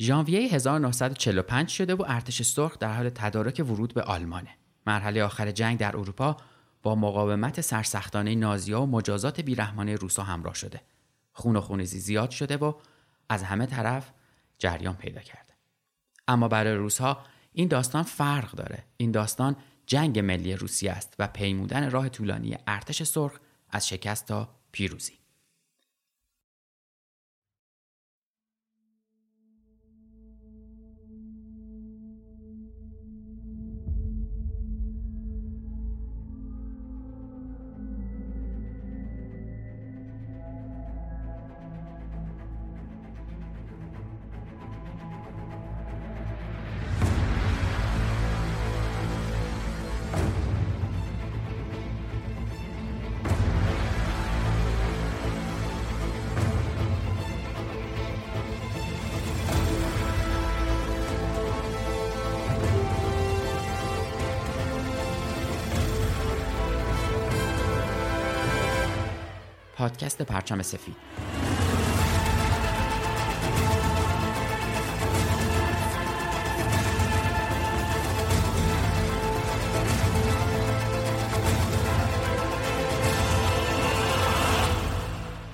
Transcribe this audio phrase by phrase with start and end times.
[0.00, 4.50] ژانویه 1945 شده و ارتش سرخ در حال تدارک ورود به آلمانه.
[4.86, 6.36] مرحله آخر جنگ در اروپا
[6.82, 10.80] با مقاومت سرسختانه نازیا و مجازات بیرحمانه روسا همراه شده.
[11.32, 12.72] خون و زیاد شده و
[13.28, 14.12] از همه طرف
[14.58, 15.54] جریان پیدا کرده.
[16.28, 18.84] اما برای روسها این داستان فرق داره.
[18.96, 23.38] این داستان جنگ ملی روسیه است و پیمودن راه طولانی ارتش سرخ
[23.70, 25.19] از شکست تا پیروزی.
[69.80, 70.96] پادکست پرچم سفید.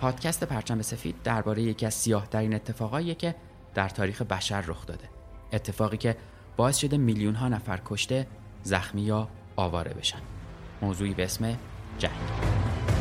[0.00, 3.34] پادکست پرچم سفید درباره یکی از سیاه ترین اتفاقاییه که
[3.74, 5.08] در تاریخ بشر رخ داده.
[5.52, 6.16] اتفاقی که
[6.56, 8.26] باعث شده میلیون ها نفر کشته
[8.62, 10.20] زخمی یا آواره بشن.
[10.82, 11.58] موضوعی به اسم
[11.98, 12.95] جنگ.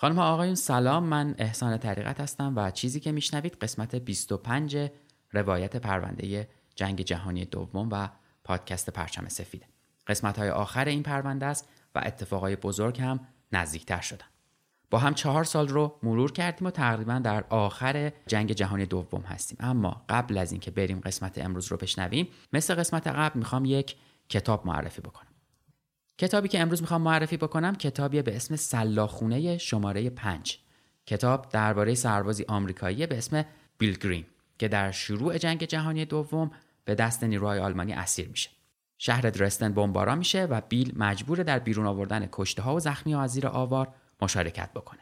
[0.00, 1.04] خانم آقایون سلام.
[1.04, 4.90] من احسان طریقت هستم و چیزی که میشنوید قسمت 25
[5.32, 8.08] روایت پرونده جنگ جهانی دوم و
[8.44, 9.66] پادکست پرچم سفیده
[10.06, 13.20] قسمت های آخر این پرونده است و اتفاقای بزرگ هم
[13.52, 14.26] نزدیکتر شدن.
[14.90, 19.58] با هم چهار سال رو مرور کردیم و تقریبا در آخر جنگ جهانی دوم هستیم.
[19.60, 23.96] اما قبل از اینکه بریم قسمت امروز رو بشنویم مثل قسمت قبل می‌خوام یک
[24.28, 25.29] کتاب معرفی بکنم.
[26.20, 30.58] کتابی که امروز می‌خوام معرفی بکنم کتابی به اسم سلاخونه شماره 5
[31.06, 33.44] کتاب درباره سربازی آمریکایی به اسم
[33.78, 34.24] بیل گرین
[34.58, 36.50] که در شروع جنگ جهانی دوم
[36.84, 38.50] به دست نیروهای آلمانی اسیر میشه.
[38.98, 43.22] شهر درستن بمباران میشه و بیل مجبور در بیرون آوردن کشته ها و زخمی ها
[43.22, 43.88] از زیر آوار
[44.22, 45.00] مشارکت بکنه.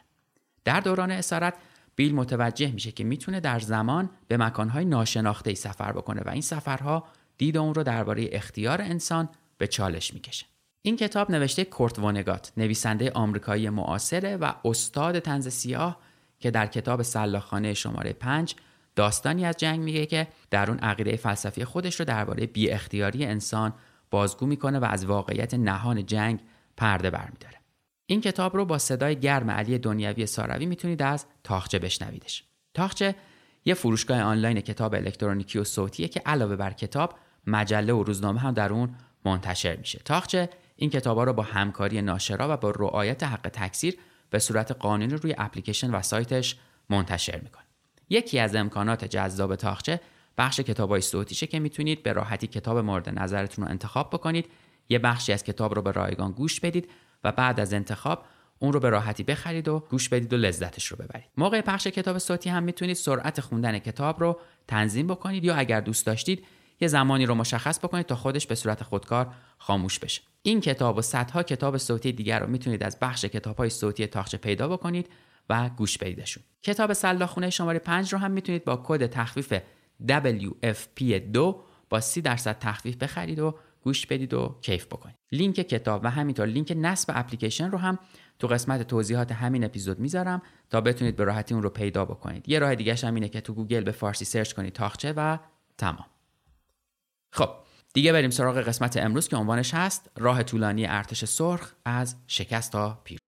[0.63, 1.53] در دوران اسارت
[1.95, 7.07] بیل متوجه میشه که می‌تونه در زمان به مکانهای ناشناخته سفر بکنه و این سفرها
[7.37, 10.45] دید اون رو درباره اختیار انسان به چالش می‌کشه.
[10.81, 15.99] این کتاب نوشته کورت وانگات نویسنده آمریکایی معاصره و استاد تنز سیاه
[16.39, 18.55] که در کتاب سلاخانه شماره 5
[18.95, 23.73] داستانی از جنگ میگه که در اون عقیده فلسفی خودش رو درباره بی اختیاری انسان
[24.11, 26.39] بازگو می‌کنه و از واقعیت نهان جنگ
[26.77, 27.55] پرده برمیداره.
[28.05, 32.43] این کتاب رو با صدای گرم علی دنیوی ساروی می‌تونید از تاخچه بشنویدش.
[32.73, 33.15] تاخچه
[33.65, 37.13] یه فروشگاه آنلاین کتاب الکترونیکی و صوتیه که علاوه بر کتاب
[37.47, 39.99] مجله و روزنامه هم در اون منتشر میشه.
[40.05, 40.49] تاخچه
[40.81, 43.97] این کتابا رو با همکاری ناشرا و با رعایت حق تکثیر
[44.29, 46.55] به صورت قانونی روی اپلیکیشن و سایتش
[46.89, 47.63] منتشر می‌کنه.
[48.09, 50.01] یکی از امکانات جذاب تاخچه
[50.37, 54.45] بخش کتابای صوتیشه که می‌تونید به راحتی کتاب مورد نظرتون رو انتخاب بکنید
[54.89, 56.89] یه بخشی از کتاب رو به رایگان گوش بدید
[57.23, 58.25] و بعد از انتخاب
[58.59, 61.29] اون رو به راحتی بخرید و گوش بدید و لذتش رو ببرید.
[61.37, 66.05] موقع پخش کتاب صوتی هم می‌تونید سرعت خوندن کتاب رو تنظیم بکنید یا اگر دوست
[66.05, 66.45] داشتید
[66.81, 70.21] یه زمانی رو مشخص بکنید تا خودش به صورت خودکار خاموش بشه.
[70.41, 74.67] این کتاب و صدها کتاب صوتی دیگر رو می‌تونید از بخش کتابهای صوتی تاخچه پیدا
[74.67, 75.09] بکنید
[75.49, 76.43] و گوش بدیدشون.
[76.63, 79.53] کتاب سلاخ‌خونه شماره 5 رو هم می‌تونید با کد تخفیف
[80.07, 81.55] WFP2
[81.89, 85.15] با 30 درصد تخفیف بخرید و گوش بدید و کیف بکنید.
[85.31, 87.99] لینک کتاب و همینطور لینک نصب اپلیکیشن رو هم
[88.39, 92.49] تو قسمت توضیحات همین اپیزود می‌ذارم تا بتونید به راحتی اون رو پیدا بکنید.
[92.49, 95.37] یه راه دیگه هم اینه که تو گوگل به فارسی سرچ کنید طاقچه و
[95.77, 96.05] تمام.
[97.31, 97.49] خب
[97.94, 103.00] دیگه بریم سراغ قسمت امروز که عنوانش هست راه طولانی ارتش سرخ از شکست تا
[103.04, 103.18] پیر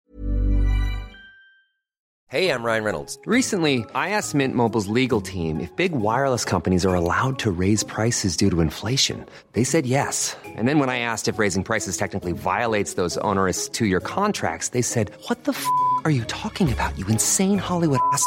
[2.29, 3.20] Hey, I'm Ryan Reynolds.
[3.25, 7.85] Recently, I asked Mint Mobile's legal team if big wireless companies are allowed to raise
[7.85, 9.25] prices due to inflation.
[9.53, 10.37] They said yes.
[10.44, 14.70] And then when I asked if raising prices technically violates those onerous two year contracts,
[14.70, 15.64] they said, What the f
[16.05, 18.26] are you talking about, you insane Hollywood ass?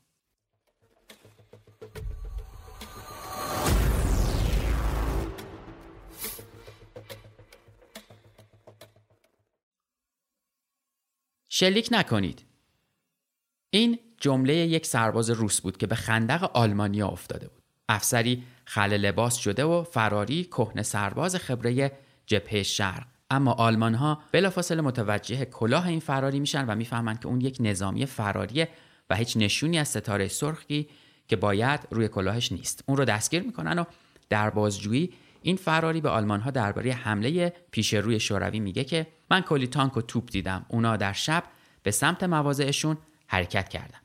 [11.61, 12.45] شلیک نکنید.
[13.69, 17.63] این جمله یک سرباز روس بود که به خندق آلمانیا افتاده بود.
[17.89, 21.91] افسری خل لباس شده و فراری کهنه سرباز خبره
[22.25, 27.41] جبهه شرق اما آلمان ها بلافاصله متوجه کلاه این فراری میشن و می‌فهمند که اون
[27.41, 28.69] یک نظامی فراریه
[29.09, 30.89] و هیچ نشونی از ستاره سرخی
[31.27, 33.83] که باید روی کلاهش نیست اون رو دستگیر می‌کنن و
[34.29, 39.41] در بازجویی این فراری به آلمان ها درباره حمله پیش روی شوروی میگه که من
[39.41, 40.65] کلی تانک و توپ دیدم.
[40.67, 41.43] اونا در شب
[41.83, 42.97] به سمت مواضعشون
[43.27, 43.97] حرکت کردن.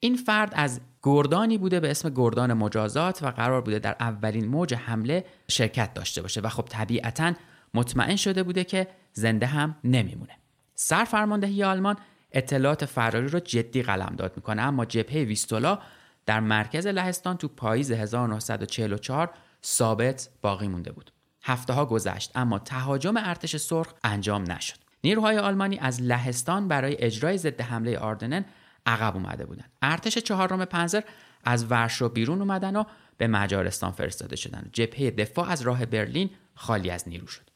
[0.00, 4.74] این فرد از گردانی بوده به اسم گردان مجازات و قرار بوده در اولین موج
[4.74, 7.32] حمله شرکت داشته باشه و خب طبیعتا
[7.74, 10.32] مطمئن شده بوده که زنده هم نمیمونه.
[10.74, 11.96] سرفرماندهی آلمان
[12.32, 15.78] اطلاعات فراری رو جدی قلمداد می‌کنه اما جبهه ویستولا
[16.26, 19.30] در مرکز لهستان تو پاییز 1944
[19.64, 21.12] ثابت باقی مونده بود.
[21.42, 24.76] هفته ها گذشت اما تهاجم ارتش سرخ انجام نشد.
[25.04, 28.44] نیروهای آلمانی از لهستان برای اجرای ضد حمله آردنن
[28.86, 29.72] عقب اومده بودند.
[29.82, 31.02] ارتش چهارم پنزر
[31.44, 32.84] از ورشو بیرون اومدن و
[33.18, 37.50] به مجارستان فرستاده شدن جبهه دفاع از راه برلین خالی از نیرو شد.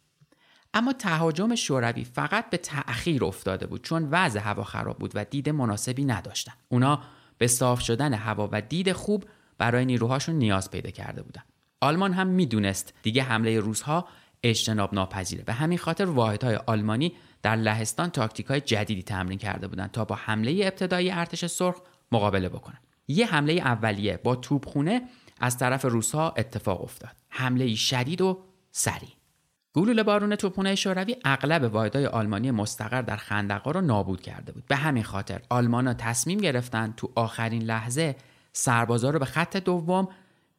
[0.74, 5.48] اما تهاجم شوروی فقط به تأخیر افتاده بود چون وضع هوا خراب بود و دید
[5.48, 6.52] مناسبی نداشتن.
[6.68, 7.02] اونا
[7.38, 9.24] به صاف شدن هوا و دید خوب
[9.58, 11.42] برای نیروهاشون نیاز پیدا کرده بودن
[11.84, 12.94] آلمان هم می‌دونست.
[13.02, 14.08] دیگه حمله روزها
[14.42, 19.90] اجتناب ناپذیره به همین خاطر واحدهای آلمانی در لهستان تاکتیک های جدیدی تمرین کرده بودند
[19.90, 21.76] تا با حمله ابتدایی ارتش سرخ
[22.12, 22.78] مقابله بکنن.
[23.08, 25.02] یه حمله اولیه با توپخونه
[25.40, 27.16] از طرف روسها اتفاق افتاد.
[27.28, 28.38] حمله شدید و
[28.70, 29.10] سریع.
[29.75, 34.66] گلوله بارون توپخانه شوروی اغلب واحدهای آلمانی مستقر در خندقا رو نابود کرده بود.
[34.66, 38.16] به همین خاطر آلمانا تصمیم گرفتن تو آخرین لحظه
[38.52, 40.08] سربازا رو به خط دوم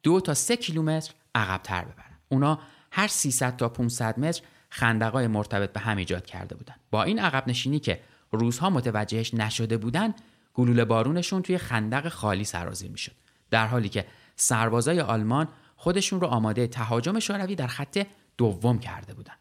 [0.06, 2.18] دو تا سه کیلومتر عقبتر ببرن.
[2.28, 2.58] اونا
[2.92, 6.74] هر 300 تا 500 متر خندقای مرتبط به هم ایجاد کرده بودن.
[6.90, 8.00] با این عقب نشینی که
[8.32, 10.14] روزها متوجهش نشده بودن
[10.54, 13.12] گلوله بارونشون توی خندق خالی سرازیر می‌شد.
[13.50, 14.06] در حالی که
[14.36, 18.06] سربازای آلمان خودشون رو آماده تهاجم شوروی در خط
[18.38, 19.34] دوم کرده بودن.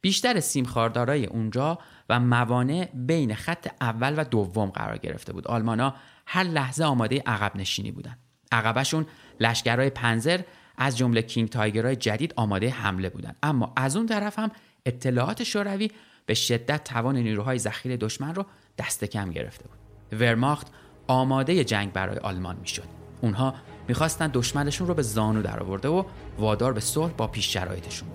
[0.00, 5.46] بیشتر سیمخاردارای اونجا و موانع بین خط اول و دوم قرار گرفته بود.
[5.46, 5.94] آلمانا
[6.26, 8.16] هر لحظه آماده عقب نشینی بودن.
[8.52, 9.06] عقبشون
[9.40, 10.40] لشکرهای پنزر
[10.76, 14.50] از جمله کینگ تایگرهای جدید آماده حمله بودند اما از اون طرف هم
[14.86, 15.90] اطلاعات شوروی
[16.26, 18.46] به شدت توان نیروهای ذخیره دشمن رو
[18.78, 20.20] دست کم گرفته بود.
[20.20, 20.66] ورماخت
[21.06, 22.88] آماده جنگ برای آلمان می‌شد.
[23.20, 23.54] اونها
[23.88, 26.04] می‌خواستن دشمنشون رو به زانو درآورده و
[26.38, 28.08] وادار به صلح با پیش شرایطشون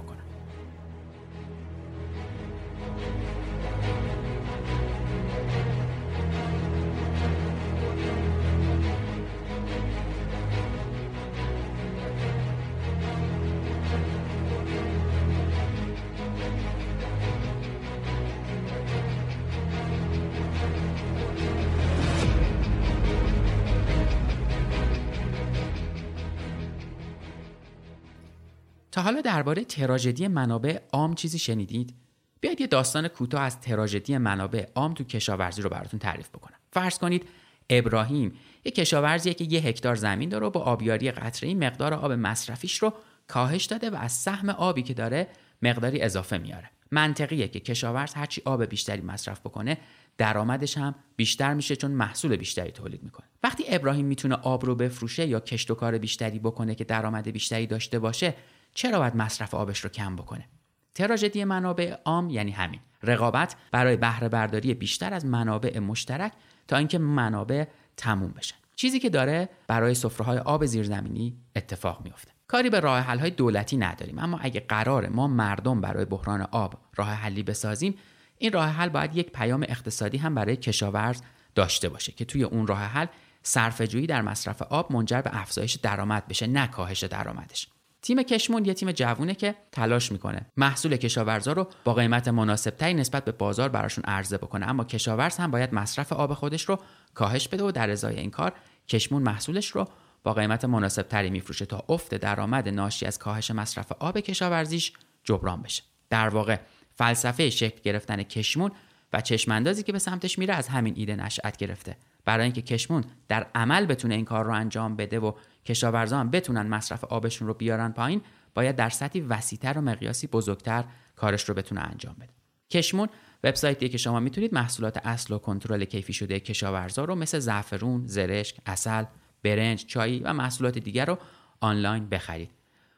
[29.04, 31.94] حالا درباره تراژدی منابع عام چیزی شنیدید؟
[32.42, 36.58] بیاید یه داستان کوتاه از تراژدی منابع عام تو کشاورزی رو براتون تعریف بکنم.
[36.72, 37.26] فرض کنید
[37.70, 38.34] ابراهیم
[38.66, 42.94] یه کشاورزیه که یه هکتار زمین داره و با آبیاری قطره‌ای مقدار آب مصرفیش رو
[43.28, 45.28] کاهش داده و از سهم آبی که داره
[45.62, 46.70] مقداری اضافه میاره.
[46.92, 49.78] منطقیه که کشاورز هرچی آب بیشتری مصرف بکنه
[50.18, 55.28] درآمدش هم بیشتر میشه چون محصول بیشتری تولید می‌کنه وقتی ابراهیم می‌تونه آب رو بفروشه
[55.28, 58.34] یا کشت و کار بیشتری بکنه که درآمد بیشتری داشته باشه
[58.74, 60.50] چرا باید مصرف آبش رو کم بکنه؟
[60.96, 62.80] تراژدی منابع عام یعنی همین.
[63.04, 66.32] رقابت برای بهره برداری بیشتر از منابع مشترک
[66.68, 67.66] تا اینکه منابع
[67.98, 68.56] تموم بشن.
[68.76, 73.78] چیزی که داره برای سفره آب زیرزمینی اتفاق میفته کاری به راه حل های دولتی
[73.78, 77.96] نداریم اما اگه قرار ما مردم برای بحران آب راه حلی بسازیم
[78.38, 81.22] این راه حل باید یک پیام اقتصادی هم برای کشاورز
[81.56, 83.06] داشته باشه که توی اون راه حل
[83.44, 87.68] صرفه‌جویی در مصرف آب منجر به افزایش درآمد بشه نه کاهش درآمدش.
[88.04, 90.46] تیم کشمون یه تیم جوونه که تلاش می‌کنه.
[90.58, 94.70] محصول کشاورزا رو با قیمت مناسبتری نسبت به بازار براشون عرضه بکنه.
[94.70, 96.80] اما کشاورز هم باید مصرف آب خودش رو
[97.14, 98.54] کاهش بده و در ازای این کار
[98.88, 99.88] کشمون محصولش رو
[100.24, 104.94] با قیمت مناسبتری میفروشه تا افت درآمد ناشی از کاهش مصرف آب کشاورزیش
[105.24, 105.84] جبران بشه.
[106.10, 106.60] در واقع
[106.96, 108.72] فلسفه شکل گرفتن کشمون
[109.14, 111.98] و چشماندازی که به سمتش میره از همین ایده نشأت گرفته.
[112.26, 115.32] برای اینکه کشمون در عمل بتونه این کار رو انجام بده و
[115.66, 118.22] کشاورزا هم بتونن مصرف آبشون رو بیارن پایین
[118.54, 120.84] باید در سطحی وسیعتر و مقیاسی بزرگتر
[121.16, 122.34] کارش رو بتونه انجام بده
[122.70, 123.10] کشمون
[123.44, 128.58] وبسایتیه که شما می‌تونید محصولات اصل و کنترل کیفی شده کشاورزا رو مثل زعفرون، زرشک،
[128.66, 129.04] عسل،
[129.44, 131.18] برنج، چای و محصولات دیگر رو
[131.60, 132.52] آنلاین بخرید.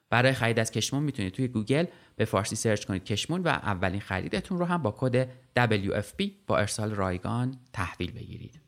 [0.09, 4.59] برای خرید از کشمون می‌تونید توی گوگل به فارسی سرچ کنید کشمون و اولین خریدتون
[4.59, 5.29] رو هم با کد
[5.59, 8.64] WFP با ارسال رایگان تحویل بگیرید.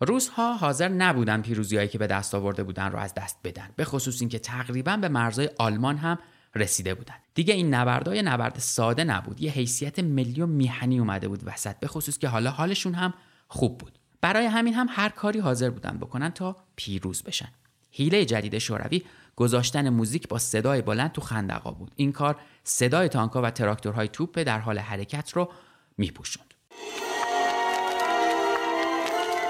[0.00, 4.20] روسها حاضر نبودن پیروزیهایی که به دست آورده بودن رو از دست بدن به خصوص
[4.20, 6.18] اینکه تقریبا به مرزهای آلمان هم
[6.54, 7.14] رسیده بودن.
[7.34, 11.86] دیگه این نبردهای نبرد ساده نبود یه حیثیت ملی و میهنی اومده بود وسط به
[11.86, 13.14] خصوص که حالا حالشون هم
[13.48, 13.98] خوب بود.
[14.20, 17.48] برای همین هم هر کاری حاضر بودن بکنن تا پیروز بشن.
[17.90, 19.02] حیله جدید شوروی
[19.36, 21.92] گذاشتن موزیک با صدای بلند تو خندقا بود.
[21.96, 25.52] این کار صدای تانکا و تراکتورهای توپ در حال حرکت رو
[25.98, 26.54] میپوشوند.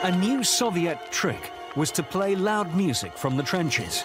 [0.03, 4.03] A new Soviet trick was to play loud music from the trenches.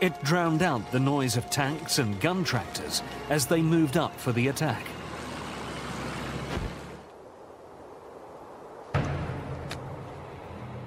[0.00, 4.32] It drowned out the noise of tanks and gun tractors as they moved up for
[4.32, 4.84] the attack.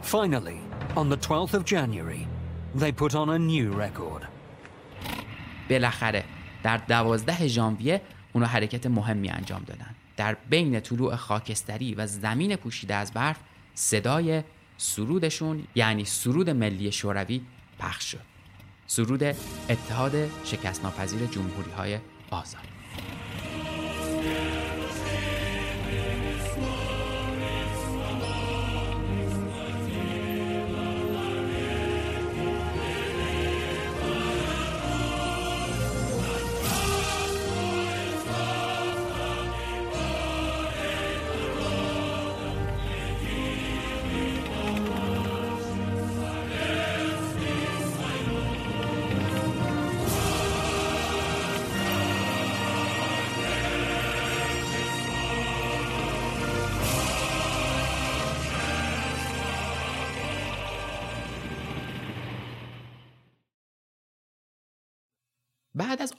[0.02, 0.60] Finally,
[0.96, 2.28] on the 12th of January,
[2.76, 4.28] they put on a new record.
[5.70, 6.24] بالاخره
[6.64, 8.02] در دوازده ژانویه
[8.34, 9.89] اونا حرکت مهمی انجام دادن
[10.21, 13.37] در بین طلوع خاکستری و زمین پوشیده از برف
[13.75, 14.43] صدای
[14.77, 17.41] سرودشون یعنی سرود ملی شوروی
[17.79, 18.21] پخش شد.
[18.87, 19.23] سرود
[19.69, 21.99] اتحاد شکست ناپذیر جمهوری های
[22.31, 22.70] آزاد.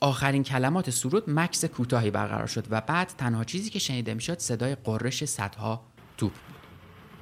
[0.02, 4.74] آخرین کلمات سرود مکس کوتاهی برقرار شد و بعد تنها چیزی که شنیده می‌شد صدای
[4.74, 5.82] قررش صدها
[6.16, 6.56] توپ بود.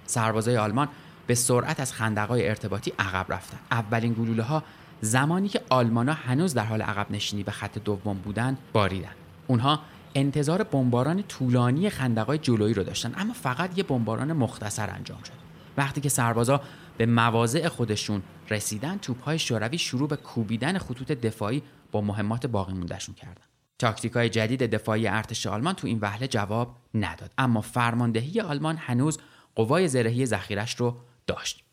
[0.07, 0.89] سربازای آلمان
[1.27, 3.59] به سرعت از خندقای ارتباطی عقب رفتن.
[3.71, 4.63] اولین گلوله ها
[5.01, 9.15] زمانی که آلمانا هنوز در حال عقب نشینی به خط دوم بودند باریدن.
[9.47, 9.81] اونها
[10.15, 15.33] انتظار بمباران طولانی خندقای جلویی رو داشتن اما فقط یه بمباران مختصر انجام شد.
[15.77, 16.61] وقتی که سربازا
[17.01, 23.15] به مواضع خودشون رسیدن توپهای شوروی شروع به کوبیدن خطوط دفاعی با مهمات باقی موندهشون
[23.15, 23.43] کردن.
[23.79, 29.19] تاکتیک های جدید دفاعی ارتش آلمان تو این وهله جواب نداد اما فرماندهی آلمان هنوز
[29.55, 31.65] قوای زرهی ذخیرش رو داشت.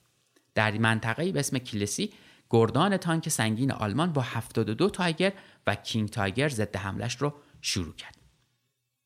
[0.55, 2.13] در منطقه به اسم کلسی
[2.49, 5.33] گردان تانک سنگین آلمان با 72 تایگر
[5.67, 8.17] و کینگ تایگر ضد حملش رو شروع کرد.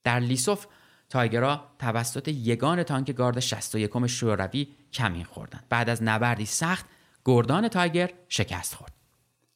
[0.04, 0.66] در لیسوف
[1.12, 5.64] تایگرها توسط یگان تانک گارد 61 شوروی کمین خوردند.
[5.70, 6.86] بعد از نبردی سخت
[7.26, 8.94] گردان تایگر شکست خورد.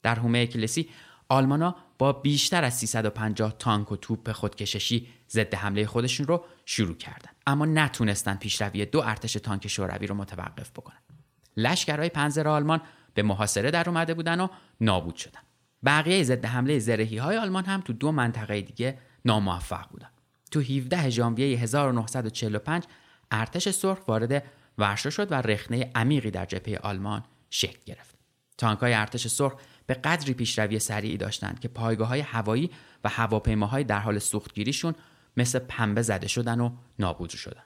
[0.03, 0.89] در حومه کلسی
[1.29, 7.35] آلمانا با بیشتر از 350 تانک و توپ خودکششی ضد حمله خودشون رو شروع کردند.
[7.47, 10.97] اما نتونستن پیشروی دو ارتش تانک شوروی رو متوقف بکنن.
[11.57, 12.81] لشکرهای پنزر آلمان
[13.13, 14.47] به محاصره در اومده بودن و
[14.81, 15.39] نابود شدن.
[15.85, 20.09] بقیه ضد حمله زرهی های آلمان هم تو دو منطقه دیگه ناموفق بودن.
[20.55, 22.83] تو 17 ژانویه 1945
[23.31, 24.43] ارتش سرخ وارد
[24.77, 28.15] ورشا شد و رخنه عمیقی در جبهه آلمان شکل گرفت.
[28.57, 29.53] تانکهای ارتش سرخ
[29.87, 32.69] به قدری پیشروی سریعی داشتند که پایگاه های هوایی
[33.03, 34.95] و هواپیماهای در حال سوختگیریشون
[35.37, 37.63] مثل پنبه زده شدن و نابود شدن.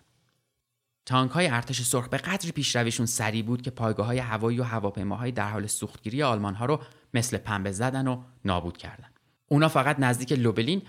[1.06, 5.32] تانک های ارتش سرخ به قدری پیشرویشون سریع بود که پایگاه های هوایی و هواپیماهای
[5.32, 6.80] در حال سوختگیری آلمان ها رو
[7.14, 9.10] مثل پنبه زدن و نابود کردن.
[9.48, 10.82] اونا فقط نزدیک لوبلین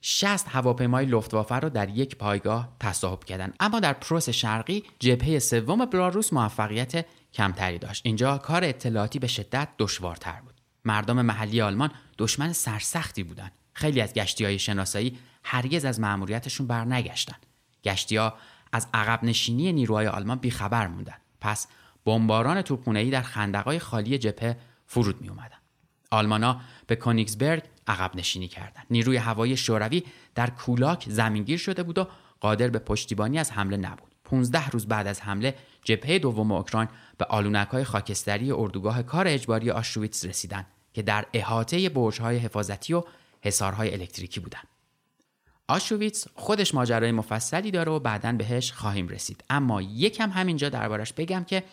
[0.00, 5.84] 60 هواپیمای لفتوافه رو در یک پایگاه تصاحب کردند اما در پروس شرقی جبهه سوم
[5.84, 8.02] بلاروس موفقیت کمتری داشت.
[8.06, 10.54] اینجا کار اطلاعاتی به شدت دشوارتر بود.
[10.84, 17.46] مردم محلی آلمان دشمن سرسختی بودند خیلی از گشتی های شناسایی هرگز از مأموریتشون برنگشتند
[17.84, 18.34] گشتی ها
[18.72, 21.14] از عقب نشینی نیروهای آلمان بیخبر موندن.
[21.40, 21.66] پس
[22.04, 25.58] بمباران توپخانه‌ای در خندقای خالی جبهه فرود می اومدن.
[26.10, 28.86] آلمانا به کونیگسبرگ عقب نشینی کردند.
[28.90, 30.02] نیروی هوایی شوروی
[30.34, 32.06] در کولاک زمینگیر شده بود و
[32.40, 34.14] قادر به پشتیبانی از حمله نبود.
[34.24, 35.54] 15 روز بعد از حمله
[35.84, 37.26] جبهه دوم اوکراین به
[37.70, 43.02] های خاکستری اردوگاه کار اجباری آشویتس رسیدند که در احاطه برج‌های حفاظتی و
[43.42, 44.68] حصارهای الکتریکی بودند.
[45.68, 51.44] آشویتس خودش ماجرای مفصلی داره و بعدا بهش خواهیم رسید اما یکم همینجا دربارش بگم
[51.44, 51.64] که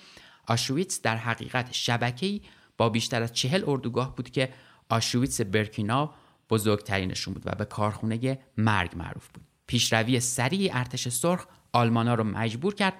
[0.48, 2.42] آشویتس در حقیقت شبکه‌ای
[2.78, 4.50] با بیشتر از چهل اردوگاه بود که
[4.90, 6.10] آشویتس برکیناو
[6.50, 9.44] بزرگترینشون بود و به کارخونه مرگ معروف بود.
[9.68, 12.94] پیشروی سریع ارتش سرخ آلمانا رو مجبور کرد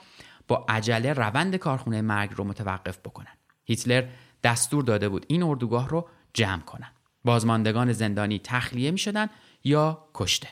[0.48, 3.38] با عجله روند کارخونه مرگ رو متوقف بکنن.
[3.66, 4.08] هیتلر
[4.44, 6.92] دستور داده بود این اردوگاه رو جمع کنن.
[7.24, 9.28] بازماندگان زندانی تخلیه می شدن
[9.64, 10.48] یا کشته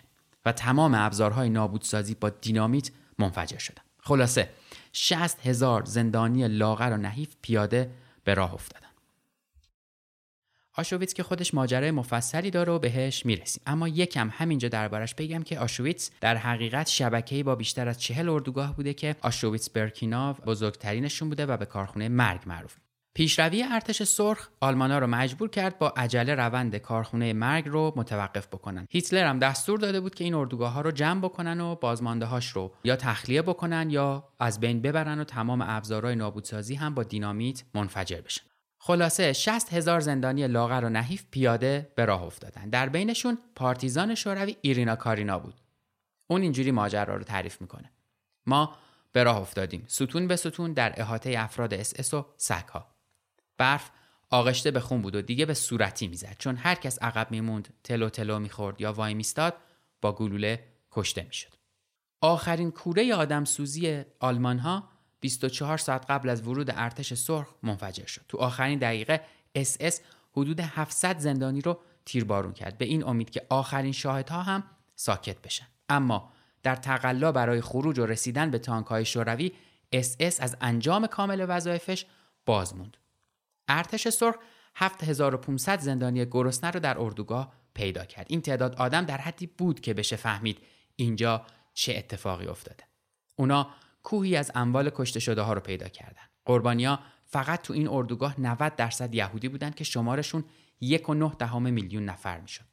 [0.46, 3.82] و تمام ابزارهای نابودسازی با دینامیت منفجر شدن.
[4.00, 4.50] خلاصه
[4.94, 7.92] 60 هزار زندانی لاغر و نحیف پیاده
[8.24, 8.83] به راه افتادن
[10.76, 13.64] آشویتس که خودش ماجرای مفصلی داره و بهش می‌رسیم.
[13.66, 18.76] اما یکم همینجا دربارش بگم که آشویتس در حقیقت شبکه‌ای با بیشتر از چهل اردوگاه
[18.76, 22.76] بوده که آشویتس برکیناو بزرگترینشون بوده و به کارخونه مرگ معروف.
[23.16, 28.88] پیشروی ارتش سرخ آلمانا رو مجبور کرد با عجله روند کارخونه مرگ رو متوقف بکنن.
[28.90, 32.50] هیتلر هم دستور داده بود که این اردوگاه ها رو جمع بکنن و بازمانده هاش
[32.50, 37.64] رو یا تخلیه بکنن یا از بین ببرن و تمام ابزارهای نابودسازی هم با دینامیت
[37.74, 38.44] منفجر بشن.
[38.86, 42.70] خلاصه 60 هزار زندانی لاغر و نحیف پیاده به راه افتادن.
[42.70, 45.54] در بینشون پارتیزان شوروی ایرینا کارینا بود.
[46.28, 47.92] اون اینجوری ماجرا رو تعریف می‌کنه.
[48.46, 48.76] ما
[49.12, 49.86] به راه افتادیم.
[49.88, 52.96] ستون به ستون در احاطه افراد اس اس و سگها
[53.58, 53.90] برف
[54.30, 56.36] آغشته به خون بود و دیگه به صورتی می‌زد.
[56.40, 59.54] چون هر کس عقب میموند تلو تلو می‌خورد یا وای میستاد
[60.02, 61.54] با گلوله کشته می‌شد.
[62.22, 64.93] آخرین کوره آدم سوزی آلمان ها
[65.24, 68.22] 24 ساعت قبل از ورود ارتش سرخ منفجر شد.
[68.28, 69.22] تو آخرین دقیقه
[69.56, 72.78] اس اس حدود 700 زندانی رو تیربارون کرد.
[72.78, 74.64] به این امید که آخرین شاهدها هم
[74.96, 75.68] ساکت بشن.
[75.90, 76.32] اما
[76.64, 79.52] در تقلا برای خروج و رسیدن به تانک های شوروی
[79.92, 82.06] اس اس از انجام کامل وظایفش
[82.46, 82.98] باز موند
[83.68, 84.36] ارتش سرخ
[84.76, 88.26] 7500 زندانی گرسنه رو در اردوگاه پیدا کرد.
[88.30, 90.60] این تعداد آدم در حدی بود که بشه فهمید
[90.96, 92.84] اینجا چه اتفاقی افتاده.
[93.36, 93.70] اونا
[94.04, 96.24] کوهی از اموال کشته شده ها رو پیدا کردن.
[96.46, 100.44] قربانیا فقط تو این اردوگاه 90 درصد یهودی بودن که شمارشون
[100.82, 102.66] یک و نه دهم میلیون نفر می‌شد.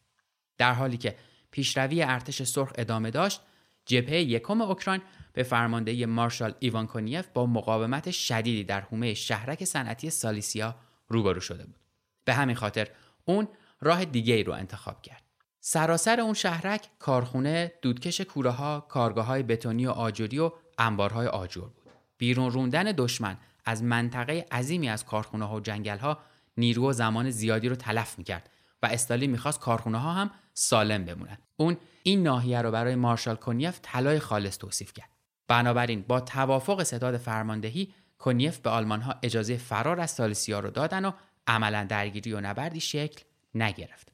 [0.59, 1.16] در حالی که
[1.51, 3.40] پیشروی ارتش سرخ ادامه داشت
[3.87, 10.11] جبهه یکم اوکراین به فرماندهی مارشال ایوان کونیف با مقاومت شدیدی در حومه شهرک صنعتی
[10.11, 10.77] سالیسیا
[11.09, 11.81] روبرو شده بود.
[12.25, 12.88] به همین خاطر
[13.25, 13.49] اون
[13.81, 15.23] راه دیگه ای رو انتخاب کرد.
[15.61, 21.61] سراسر اون شهرک کارخونه دودکش کوره ها کارگاه های بتونی و آجوری و انبارهای آجر
[21.61, 21.93] بود.
[22.19, 26.19] بیرون روندن دشمن از منطقه عظیمی از کارخونه ها و جنگل ها
[26.57, 28.51] نیرو و زمان زیادی رو تلف می‌کرد
[28.83, 31.38] و استالین می‌خواست کارخونه ها هم سالم بمونن.
[31.57, 35.09] اون این ناحیه رو برای مارشال کنیف طلای خالص توصیف کرد.
[35.49, 41.05] بنابراین با توافق ستاد فرماندهی کنیف به آلمان ها اجازه فرار از سالسیا رو دادن
[41.05, 41.12] و
[41.47, 43.23] عملا درگیری و نبردی شکل
[43.55, 44.12] نگرفت.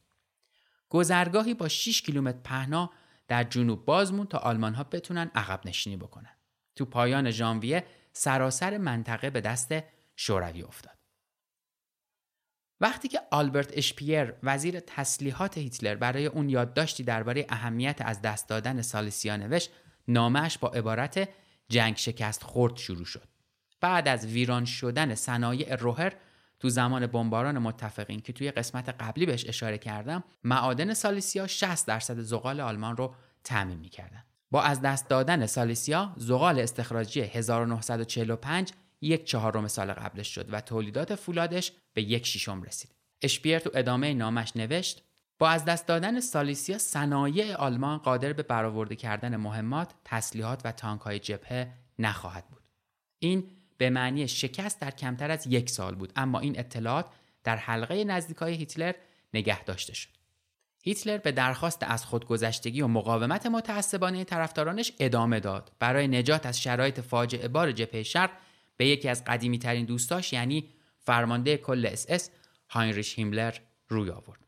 [0.88, 2.90] گذرگاهی با 6 کیلومتر پهنا
[3.28, 6.35] در جنوب بازمون تا آلمان ها بتونن عقب نشینی بکنن.
[6.76, 9.74] تو پایان ژانویه سراسر منطقه به دست
[10.16, 10.96] شوروی افتاد.
[12.80, 18.82] وقتی که آلبرت اشپیر وزیر تسلیحات هیتلر برای اون یادداشتی درباره اهمیت از دست دادن
[18.82, 19.70] سالسیا نوشت
[20.08, 21.28] نامش با عبارت
[21.68, 23.28] جنگ شکست خورد شروع شد
[23.80, 26.12] بعد از ویران شدن صنایع روهر
[26.60, 32.20] تو زمان بمباران متفقین که توی قسمت قبلی بهش اشاره کردم معادن سالیسیا 60 درصد
[32.20, 39.68] زغال آلمان رو تأمین می‌کردن با از دست دادن سالیسیا زغال استخراجی 1945 یک چهارم
[39.68, 42.90] سال قبلش شد و تولیدات فولادش به یک شیشم رسید.
[43.22, 45.02] اشپیر تو ادامه نامش نوشت
[45.38, 51.00] با از دست دادن سالیسیا صنایع آلمان قادر به برآورده کردن مهمات، تسلیحات و تانک
[51.00, 52.68] های جبهه نخواهد بود.
[53.18, 57.06] این به معنی شکست در کمتر از یک سال بود اما این اطلاعات
[57.44, 58.92] در حلقه نزدیکای هیتلر
[59.34, 60.15] نگه داشته شد
[60.86, 65.72] هیتلر به درخواست از خودگذشتگی و مقاومت متعصبانه طرفدارانش ادامه داد.
[65.78, 68.30] برای نجات از شرایط فاجعه بار جبهه شرق
[68.76, 70.68] به یکی از قدیمی ترین دوستاش یعنی
[70.98, 72.30] فرمانده کل اس اس
[72.68, 73.54] هاینریش هیملر
[73.88, 74.46] روی آورد.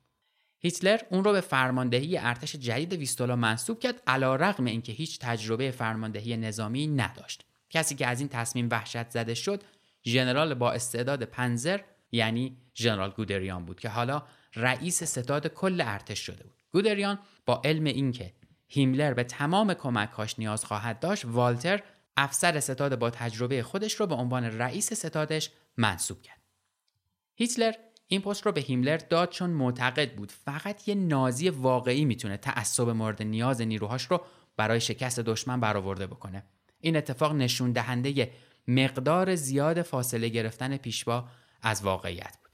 [0.59, 5.71] هیتلر اون رو به فرماندهی ارتش جدید ویستولا منصوب کرد علی رغم اینکه هیچ تجربه
[5.71, 7.45] فرماندهی نظامی نداشت.
[7.71, 9.63] کسی که از این تصمیم وحشت زده شد
[10.05, 11.81] ژنرال با استعداد پنزر
[12.13, 14.23] یعنی ژنرال گودریان بود که حالا
[14.57, 16.63] رئیس ستاد کل ارتش شده بود.
[16.73, 18.35] گودریان با علم اینکه
[18.69, 21.83] هیملر به تمام کمکهاش نیاز خواهد داشت والتر
[22.17, 26.43] افسر ستاد با تجربه خودش رو به عنوان رئیس ستادش منصوب کرد.
[27.35, 27.73] هیتلر
[28.07, 32.89] این پست رو به هیملر داد چون معتقد بود فقط یه نازی واقعی می‌تونه تعصب
[32.89, 34.25] مورد نیاز نیروهاش رو
[34.57, 36.45] برای شکست دشمن برآورده بکنه.
[36.81, 38.33] این اتفاق نشون دهنده
[38.69, 41.29] مقدار زیاد فاصله گرفتن پیشوا
[41.63, 42.48] از واقعیت بود.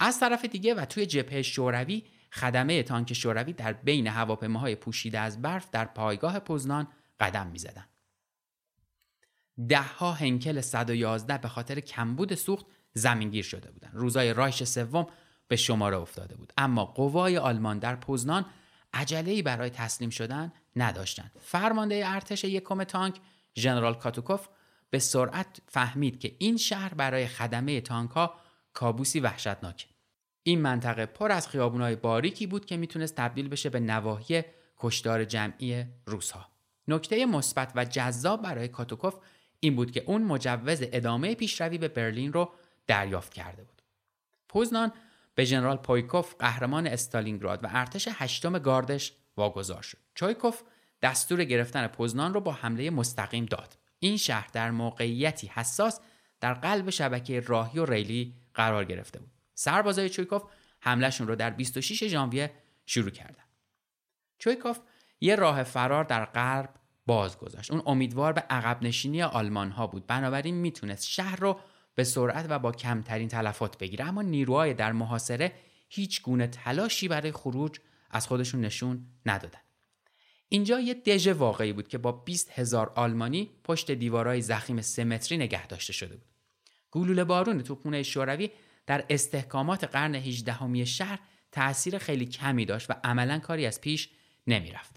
[0.00, 5.42] از طرف دیگه و توی جبهه شوروی خدمه تانک شوروی در بین هواپیماهای پوشیده از
[5.42, 6.88] برف در پایگاه پوزنان
[7.20, 7.88] قدم می‌زدند
[9.68, 13.92] دهها هنکل 111 به خاطر کمبود سوخت زمینگیر شده بودند.
[13.94, 15.06] روزای رایش سوم
[15.48, 16.52] به شماره افتاده بود.
[16.56, 18.44] اما قوای آلمان در پوزنان
[18.92, 23.20] عجله برای تسلیم شدن نداشتند فرمانده ارتش یکم تانک
[23.54, 24.48] ژنرال کاتوکوف
[24.90, 28.34] به سرعت فهمید که این شهر برای خدمه تانک ها
[28.76, 29.86] کابوسی وحشتناک
[30.42, 34.42] این منطقه پر از خیابونهای باریکی بود که می‌تونست تبدیل بشه به نواحی
[34.78, 36.48] کشدار جمعی روسها
[36.88, 39.14] نکته مثبت و جذاب برای کاتوکوف
[39.60, 42.52] این بود که اون مجوز ادامه پیشروی به برلین رو
[42.86, 43.82] دریافت کرده بود.
[44.48, 44.92] پوزنان
[45.34, 49.98] به ژنرال پویکوف قهرمان استالینگراد و ارتش هشتم گاردش واگذار شد.
[50.14, 50.62] چویکوف
[51.02, 53.78] دستور گرفتن پوزنان رو با حمله مستقیم داد.
[53.98, 56.00] این شهر در موقعیتی حساس
[56.40, 59.30] در قلب شبکه راهی و ریلی قرار گرفته بود.
[59.54, 60.42] سربازای چویکوف
[60.80, 62.52] حملهشون رو در 26 ژانویه
[62.86, 63.44] شروع کردن.
[64.38, 64.78] چویکوف
[65.20, 66.74] یه راه فرار در غرب
[67.06, 67.70] باز گذاشت.
[67.70, 70.06] اون امیدوار به عقب نشینی آلمان ها بود.
[70.06, 71.60] بنابراین می‌تونست شهر رو
[71.94, 75.52] به سرعت و با کمترین تلفات بگیره اما نیروهای در محاصره
[75.88, 79.60] هیچ گونه تلاشی برای خروج از خودشون نشون ندادن
[80.48, 85.66] اینجا یه دژ واقعی بود که با 20 هزار آلمانی پشت دیوارهای زخیم سمتری نگه
[85.66, 86.35] داشته شده بود
[86.90, 88.50] گلوله بارون توپخونه شوروی
[88.86, 91.18] در استحکامات قرن 18 شهر
[91.52, 94.08] تأثیر خیلی کمی داشت و عملا کاری از پیش
[94.46, 94.96] نمی‌رفت.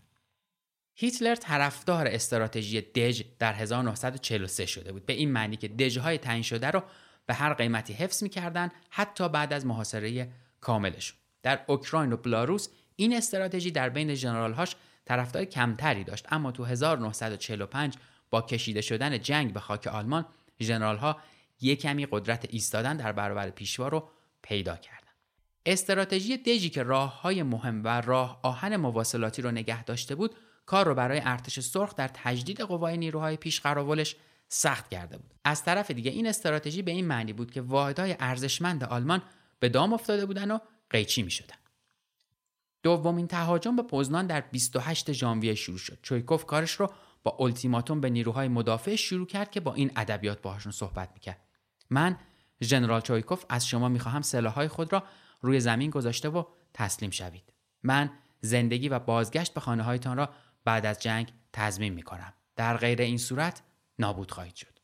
[0.96, 5.06] هیتلر طرفدار استراتژی دژ در 1943 شده بود.
[5.06, 6.84] به این معنی که دژهای تعیین شده رو
[7.26, 10.30] به هر قیمتی حفظ می‌کردن حتی بعد از محاصره
[10.62, 11.18] کاملشون.
[11.44, 14.76] در اوکراین و بلاروس این استراتژی در بین ژنرالهاش
[15.06, 16.26] طرفدار کمتری داشت.
[16.34, 17.96] اما تو 1945
[18.30, 20.26] با کشیده شدن جنگ به خاک آلمان
[20.60, 21.18] ژنرالها
[21.62, 24.10] یک کمی قدرت ایستادن در برابر پیشوا رو
[24.42, 25.00] پیدا کردند.
[25.66, 30.86] استراتژی دژی که راه های مهم و راه آهن مواصلاتی رو نگه داشته بود کار
[30.86, 34.16] رو برای ارتش سرخ در تجدید قوای نیروهای پیش قراولش
[34.50, 38.84] سخت کرده بود از طرف دیگه این استراتژی به این معنی بود که واحدهای ارزشمند
[38.84, 39.22] آلمان
[39.60, 41.56] به دام افتاده بودن و قیچی می شدن.
[42.84, 45.98] دومین تهاجم به پوزنان در 28 ژانویه شروع شد.
[46.02, 46.94] چویکوف کارش رو
[47.24, 51.49] با التیماتوم به نیروهای مدافع شروع کرد که با این ادبیات باهاشون صحبت می‌کرد.
[51.90, 52.18] من
[52.64, 55.04] ژنرال چویکوف از شما می‌خواهم سلاحهای خود را
[55.42, 57.54] روی زمین گذاشته و تسلیم شوید.
[57.84, 60.30] من زندگی و بازگشت به خانه هایتان را
[60.66, 62.34] بعد از جنگ تضمین می کنم.
[62.56, 63.62] در غیر این صورت
[64.00, 64.80] نابود خواهید شد.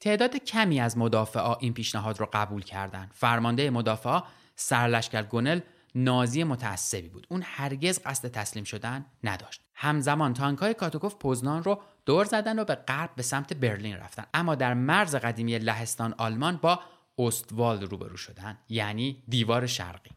[0.00, 3.10] تعداد کمی از مدافعا این پیشنهاد را قبول کردند.
[3.14, 4.22] فرمانده مدافعا
[4.56, 5.60] سرلشکر گونل
[5.94, 7.26] نازی متعصبی بود.
[7.30, 9.62] اون هرگز قصد تسلیم شدن نداشت.
[9.80, 14.24] همزمان تانکای کاتوکوف پوزنان رو دور زدن و به غرب به سمت برلین رفتن.
[14.34, 16.80] اما در مرز قدیمی لهستان آلمان با
[17.18, 20.10] استوال روبرو شدن یعنی دیوار شرقی.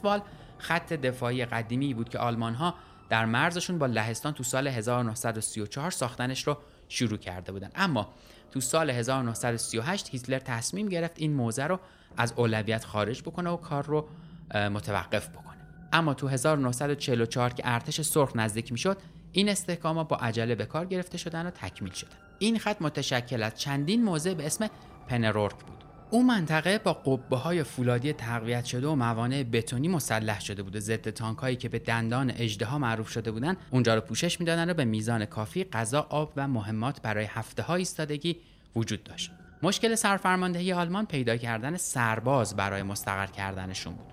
[0.00, 0.22] استوال
[0.58, 2.74] خط دفاعی قدیمی بود که آلمان ها
[3.08, 6.56] در مرزشون با لهستان تو سال 1934 ساختنش رو
[6.88, 7.70] شروع کرده بودن.
[7.74, 8.08] اما
[8.50, 11.80] تو سال 1938 هیتلر تصمیم گرفت این موزه رو
[12.16, 14.08] از اولویت خارج بکنه و کار رو
[14.54, 15.56] متوقف بکنه.
[15.92, 18.98] اما تو 1944 که ارتش سرخ نزدیک می‌شد
[19.32, 22.16] این استحکامات با عجله به کار گرفته شدن و تکمیل شدن.
[22.38, 24.68] این خط متشکل از چندین موزه به اسم
[25.08, 25.79] پنرورک بود.
[26.10, 30.80] اون منطقه با قبه های فولادی تقویت شده و موانع بتونی مسلح شده بوده.
[30.80, 34.74] ضد تانک هایی که به دندان اژدها معروف شده بودن اونجا رو پوشش می‌دادن و
[34.74, 38.36] به میزان کافی غذا آب و مهمات برای هفته های ایستادگی
[38.76, 39.30] وجود داشت.
[39.62, 44.12] مشکل سرفرماندهی آلمان پیدا کردن سرباز برای مستقر کردنشون بود.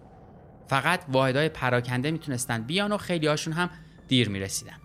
[0.67, 3.69] فقط واحدهای پراکنده می‌تونستن بیان و خیلی هاشون هم
[4.07, 4.77] دیر می‌رسیدن.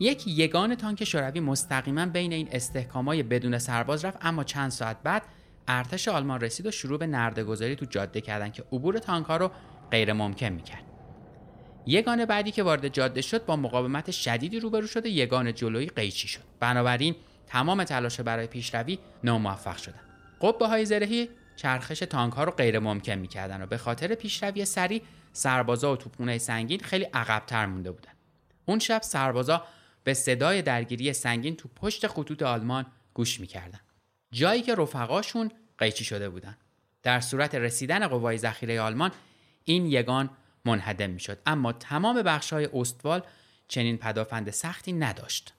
[0.00, 5.22] یک یگان تانک شوروی مستقیما بین این استحکامای بدون سرباز رفت اما چند ساعت بعد
[5.68, 9.50] ارتش آلمان رسید و شروع به نردهگذاری تو جاده کردن که عبور تانک ها رو
[9.90, 10.84] غیر ممکن می‌کرد.
[11.86, 16.28] یگان بعدی که وارد جاده شد با مقاومت شدیدی روبرو شد و یگان جلویی قیچی
[16.28, 16.40] شد.
[16.60, 20.00] بنابراین تمام تلاش برای پیشروی ناموفق شدن.
[20.40, 25.02] قبه های زرهی چرخش تانک ها رو غیر ممکن می‌کردن و به خاطر پیشروی سریع
[25.32, 28.12] سربازا و توپخونه سنگین خیلی عقبتر مونده بودن.
[28.66, 29.64] اون شب سربازا
[30.04, 33.80] به صدای درگیری سنگین تو پشت خطوط آلمان گوش می‌کردن.
[34.34, 36.56] جایی که رفقاشون قیچی شده بودن.
[37.02, 39.10] در صورت رسیدن قوای ذخیره آلمان
[39.64, 40.30] این یگان
[40.64, 41.38] منهدم می‌شد.
[41.46, 43.22] اما تمام بخشهای استوال
[43.68, 45.52] چنین پدافند سختی نداشت.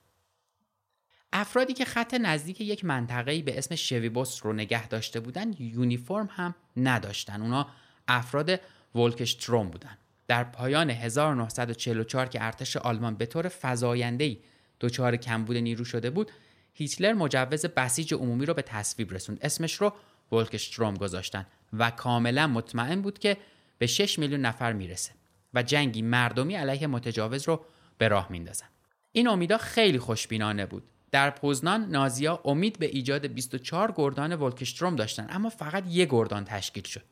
[1.33, 6.55] افرادی که خط نزدیک یک منطقه‌ای به اسم شویبوس رو نگه داشته بودند یونیفرم هم
[6.77, 7.41] نداشتن.
[7.41, 7.67] اونا
[8.07, 8.59] افراد
[8.95, 9.97] ولکشتروم بودن.
[10.27, 14.37] در پایان 1944 که ارتش آلمان به طور فزاینده‌ای
[14.79, 16.31] دچار کمبود نیرو شده بود
[16.77, 19.39] هیتلر مجوز بسیج عمومی رو به تصویب رسوند.
[19.41, 19.93] اسمش رو
[20.31, 23.37] ولکشتروم گذاشتن و کاملا مطمئن بود که
[23.77, 25.11] به 6 میلیون نفر می‌رسه
[25.53, 27.65] و جنگی مردمی علیه متجاوز رو
[27.97, 28.65] به راه میندازن.
[29.11, 30.83] این امیدا خیلی خوشبینانه بود.
[31.11, 36.83] در پوزنان نازیا امید به ایجاد 24 گردان ولکشتروم داشتن اما فقط یک گردان تشکیل
[36.83, 37.03] شد.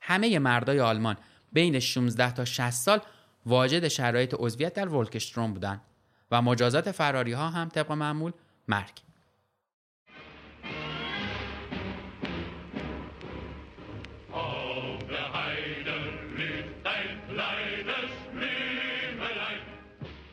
[0.00, 1.16] همه مردای آلمان
[1.52, 3.00] بین 16 تا 60 سال
[3.46, 5.80] واجد شرایط عضویت در ولکشتروم بودند
[6.30, 8.32] و مجازات فراری ها هم طبق معمول
[8.68, 9.05] مرگ.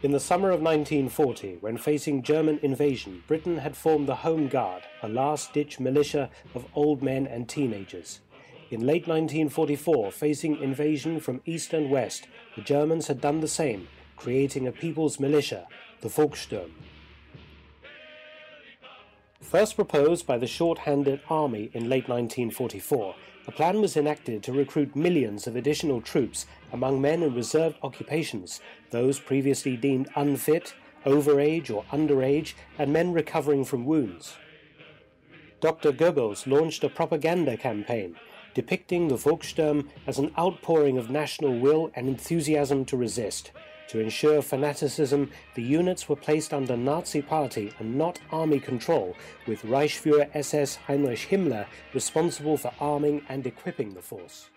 [0.04, 4.84] In the summer of 1940, when facing German invasion, Britain had formed the Home Guard,
[5.02, 8.20] a last ditch militia of old men and teenagers.
[8.70, 13.88] In late 1944, facing invasion from east and west, the Germans had done the same,
[14.18, 15.68] creating a people's militia,
[16.02, 16.72] the Volkssturm.
[19.40, 23.16] First proposed by the short-handed army in late 1944,
[23.48, 28.62] a plan was enacted to recruit millions of additional troops among men in reserved occupations,
[28.92, 30.74] those previously deemed unfit,
[31.06, 34.38] overage or underage, and men recovering from wounds.
[35.60, 35.92] Dr.
[35.92, 38.16] Goebbels launched a propaganda campaign
[38.54, 43.52] depicting the Volkssturm as an outpouring of national will and enthusiasm to resist.
[43.90, 45.22] To ensure fanaticism,
[45.56, 49.16] the units were placed under Nazi Party and not army control,
[49.48, 54.50] with Reichsfuhrer SS Heinrich Himmler responsible for arming and equipping the force.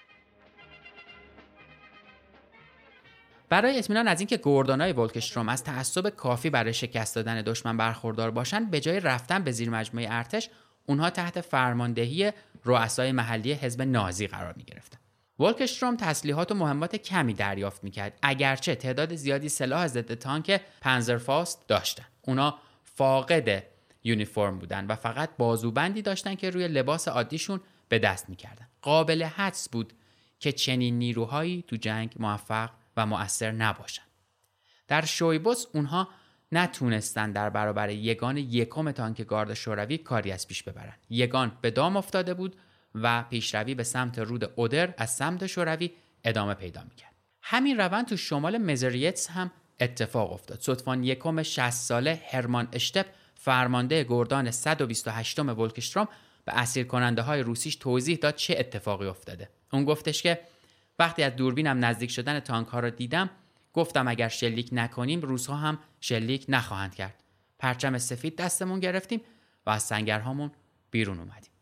[3.48, 8.70] برای اطمینان از اینکه گوردانای ولکشتروم از تعصب کافی برای شکست دادن دشمن برخوردار باشند
[8.70, 10.50] به جای رفتن به زیر مجموعه ارتش
[10.86, 12.32] اونها تحت فرماندهی
[12.64, 14.98] رؤسای محلی حزب نازی قرار می گرفتن.
[15.38, 22.04] ولکشتروم تسلیحات و مهمات کمی دریافت می‌کرد اگرچه تعداد زیادی سلاح ضد تانک پنزرفاست داشتن.
[22.22, 23.62] اونا فاقد
[24.04, 28.68] یونیفرم بودن و فقط بازوبندی داشتن که روی لباس عادیشون به دست می‌کردن.
[28.82, 29.92] قابل حدس بود
[30.40, 34.02] که چنین نیروهایی تو جنگ موفق و مؤثر نباشن.
[34.88, 36.08] در شویبوس اونها
[36.52, 40.96] نتونستن در برابر یگان یکم تانک گارد شوروی کاری از پیش ببرن.
[41.10, 42.56] یگان به دام افتاده بود
[43.02, 45.90] و پیشروی به سمت رود اودر از سمت شوروی
[46.24, 47.12] ادامه پیدا می‌کرد.
[47.42, 50.60] همین روند تو شمال مزریتس هم اتفاق افتاد.
[50.60, 56.08] صدفان یکم 60 ساله هرمان اشتپ فرمانده گردان 128 ولکشتروم
[56.44, 59.48] به اسیر کننده های روسیش توضیح داد چه اتفاقی افتاده.
[59.72, 60.40] اون گفتش که
[60.98, 63.30] وقتی از دوربینم نزدیک شدن تانک ها رو دیدم
[63.72, 67.22] گفتم اگر شلیک نکنیم روسها هم شلیک نخواهند کرد.
[67.58, 69.20] پرچم سفید دستمون گرفتیم
[69.66, 70.50] و از سنگرهامون
[70.90, 71.55] بیرون اومدیم.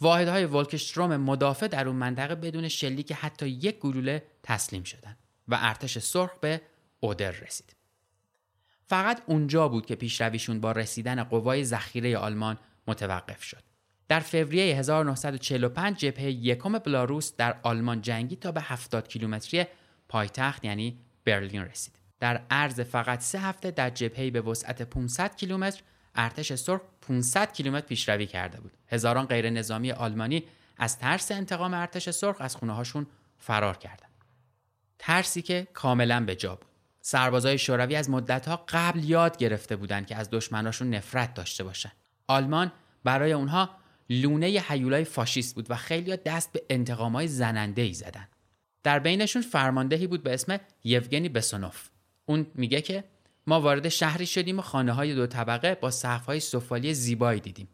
[0.00, 5.16] واحدهای ولکشتروم مدافع در اون منطقه بدون شلیک حتی یک گلوله تسلیم شدن
[5.48, 6.60] و ارتش سرخ به
[7.00, 7.76] اودر رسید.
[8.86, 13.62] فقط اونجا بود که پیشرویشون با رسیدن قوای ذخیره آلمان متوقف شد.
[14.08, 19.64] در فوریه 1945 جبهه یکم بلاروس در آلمان جنگی تا به 70 کیلومتری
[20.08, 21.98] پایتخت یعنی برلین رسید.
[22.20, 25.82] در عرض فقط سه هفته در جبهه به وسعت 500 کیلومتر
[26.14, 28.72] ارتش سرخ 500 کیلومتر پیشروی کرده بود.
[28.88, 30.44] هزاران غیر نظامی آلمانی
[30.78, 33.06] از ترس انتقام ارتش سرخ از خونه هاشون
[33.38, 34.10] فرار کردند.
[34.98, 36.66] ترسی که کاملا به جا بود.
[37.00, 41.92] سربازای شوروی از مدتها قبل یاد گرفته بودند که از دشمناشون نفرت داشته باشند.
[42.26, 42.72] آلمان
[43.04, 43.70] برای اونها
[44.10, 48.28] لونه ی هیولای فاشیست بود و خیلی دست به انتقامای زننده ای زدن
[48.82, 51.88] در بینشون فرماندهی بود به اسم یوگنی بسونوف
[52.26, 53.04] اون میگه که
[53.46, 57.68] ما وارد شهری شدیم و خانه های دو طبقه با سقف های سفالی زیبایی دیدیم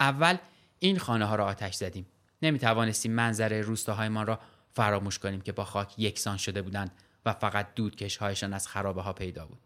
[0.00, 0.36] اول
[0.78, 2.06] این خانه ها را آتش زدیم
[2.42, 6.90] نمی توانستیم منظره روستاهایمان را فراموش کنیم که با خاک یکسان شده بودند
[7.26, 9.58] و فقط دودکش هایشان از خرابه ها پیدا بود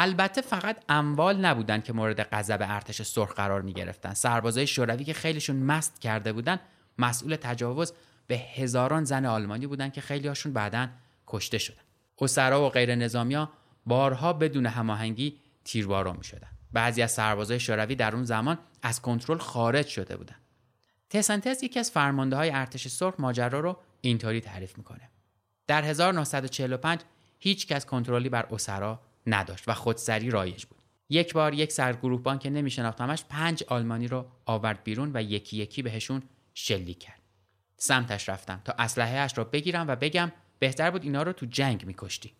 [0.00, 4.14] البته فقط اموال نبودند که مورد غضب ارتش سرخ قرار می گرفتن.
[4.14, 6.60] سربازای شوروی که خیلیشون مست کرده بودند
[6.98, 7.92] مسئول تجاوز
[8.26, 10.88] به هزاران زن آلمانی بودند که خیلی هاشون بعدا
[11.26, 11.82] کشته شدن.
[12.20, 13.50] اسرا و غیر نظامیا
[13.86, 16.48] بارها بدون هماهنگی تیربارو می شدن.
[16.72, 20.40] بعضی از سربازای شوروی در اون زمان از کنترل خارج شده بودند.
[21.10, 25.10] تسنتس یکی از فرمانده های ارتش سرخ ماجرا رو اینطوری تعریف می‌کنه.
[25.66, 27.00] در 1945
[27.38, 30.78] هیچ کس کنترلی بر اسرا نداشت و خودسری رایج بود.
[31.10, 36.22] یک بار یک سرگروهبان که نمیشناختمش پنج آلمانی رو آورد بیرون و یکی یکی بهشون
[36.54, 37.20] شلیک کرد.
[37.76, 42.32] سمتش رفتم تا اسلحهاش رو بگیرم و بگم بهتر بود اینا رو تو جنگ میکشتی.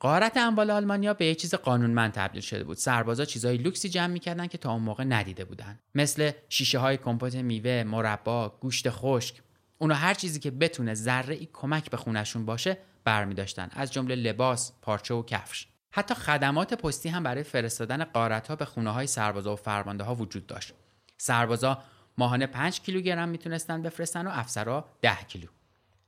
[0.00, 2.76] قارت اموال آلمانیا به یه چیز قانونمند تبدیل شده بود.
[2.76, 5.78] سربازا چیزای لوکسی جمع می‌کردن که تا اون موقع ندیده بودن.
[5.94, 9.42] مثل شیشه های کمپوت میوه، مربا، گوشت خشک.
[9.78, 14.72] اونا هر چیزی که بتونه ذره ای کمک به خونشون باشه برمیداشتن از جمله لباس،
[14.82, 15.66] پارچه و کفش.
[15.90, 20.14] حتی خدمات پستی هم برای فرستادن قارت ها به خونه های سربازا و فرمانده ها
[20.14, 20.74] وجود داشت.
[21.18, 21.82] سربازا
[22.18, 25.46] ماهانه 5 کیلوگرم می‌تونستن بفرستن و افسرها 10 کیلو.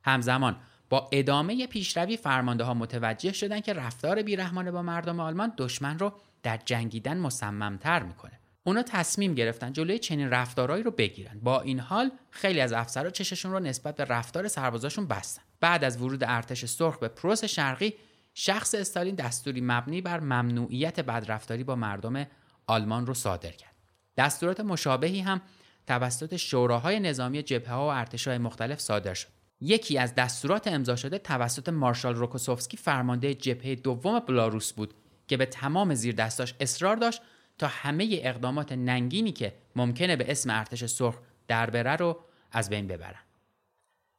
[0.03, 0.57] همزمان
[0.91, 6.13] با ادامه پیشروی فرمانده ها متوجه شدن که رفتار بیرحمانه با مردم آلمان دشمن رو
[6.43, 8.41] در جنگیدن مصممتر می‌کنه.
[8.65, 11.41] اونا تصمیم گرفتن جلوی چنین رفتارهایی رو بگیرن.
[11.41, 15.43] با این حال خیلی از افسرها چششون رو نسبت به رفتار سربازاشون بستن.
[15.61, 17.95] بعد از ورود ارتش سرخ به پروس شرقی
[18.35, 22.27] شخص استالین دستوری مبنی بر ممنوعیت بدرفتاری با مردم
[22.67, 23.75] آلمان رو صادر کرد.
[24.17, 25.41] دستورات مشابهی هم
[25.87, 29.40] توسط شوراهای نظامی جبهه ها و ارتشهای مختلف صادر شد.
[29.61, 34.95] یکی از دستورات امضا شده توسط مارشال روکوسوفسکی فرمانده جبهه دوم بلاروس بود
[35.29, 37.23] که به تمام زیر دستاش اصرار داشت
[37.59, 41.19] تا همه اقدامات ننگینی که ممکنه به اسم ارتش سرخ
[41.49, 42.21] در بره رو
[42.53, 43.21] از بین ببرن.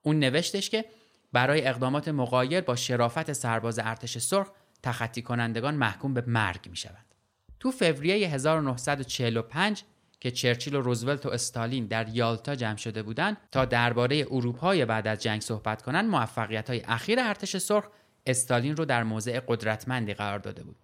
[0.01, 0.86] اون نوشتش که
[1.34, 4.47] برای اقدامات مقایر با شرافت سرباز ارتش سرخ
[4.84, 7.06] تخطی کنندگان محکوم به مرگ می شوند.
[7.60, 9.84] تو فوریه 1945
[10.22, 15.08] که چرچیل و روزولت و استالین در یالتا جمع شده بودند تا درباره اروپای بعد
[15.08, 17.88] از جنگ صحبت کنند موفقیت های اخیر ارتش سرخ
[18.26, 20.76] استالین رو در موضع قدرتمندی قرار داده بود.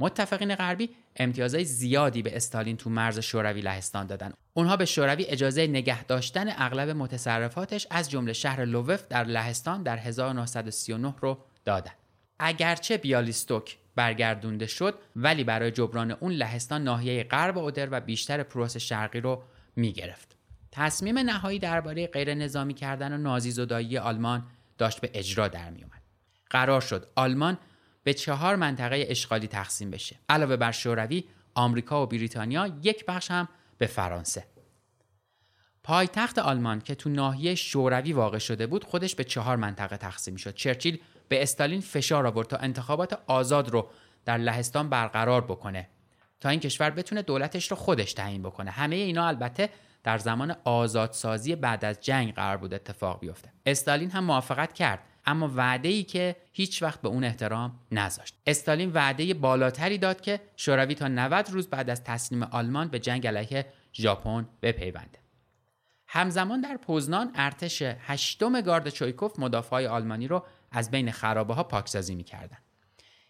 [0.00, 4.32] متفقین غربی امتیازهای زیادی به استالین تو مرز شوروی لهستان دادن.
[4.54, 9.96] اونها به شوروی اجازه نگه داشتن اغلب متصرفاتش از جمله شهر لووف در لهستان در
[9.96, 11.92] 1939 رو دادن.
[12.38, 18.76] اگرچه بیالیستوک برگردونده شد ولی برای جبران اون لهستان ناحیه غرب اودر و بیشتر پروس
[18.76, 19.42] شرقی رو
[19.76, 20.36] می‌گرفت.
[20.72, 24.46] تصمیم نهایی درباره غیر نظامی کردن و نازی زدایی آلمان
[24.78, 26.02] داشت به اجرا در می اومد.
[26.50, 27.58] قرار شد آلمان
[28.04, 30.16] به چهار منطقه اشغالی تقسیم بشه.
[30.28, 34.44] علاوه بر شوروی آمریکا و بریتانیا یک بخش هم به فرانسه.
[35.82, 40.54] پایتخت آلمان که تو ناحیه شوروی واقع شده بود خودش به چهار منطقه تقسیم شد
[40.54, 43.88] چرچیل به استالین فشار آورد تا انتخابات آزاد رو
[44.24, 45.88] در لهستان برقرار بکنه.
[46.40, 48.70] تا این کشور بتونه دولتش رو خودش تعیین بکنه.
[48.70, 49.70] همه اینا البته
[50.04, 53.52] در زمان آزادسازی بعد از جنگ قرار بود اتفاق بیفته.
[53.66, 58.34] استالین هم موافقت کرد اما وعده ای که هیچ وقت به اون احترام نذاشت.
[58.46, 63.26] استالین وعده بالاتری داد که شوروی تا 90 روز بعد از تسلیم آلمان به جنگ
[63.26, 65.18] علیه ژاپن بپیونده.
[66.08, 70.44] همزمان در پوزنان ارتش هشتم گارد چویکوف مدافعای آلمانی رو
[70.76, 72.56] از بین خرابه ها پاکسازی می‌کردن.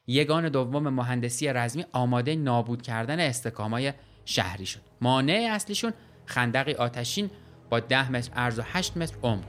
[0.06, 3.92] یگان دوم مهندسی رزمی آماده نابود کردن استکامای
[4.24, 4.80] شهری شد.
[5.00, 5.92] مانع اصلیشون
[6.26, 7.30] خندقی آتشین
[7.70, 9.44] با 10 متر عرض و 8 متر عمق